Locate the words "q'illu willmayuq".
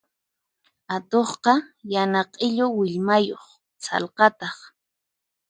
2.33-3.45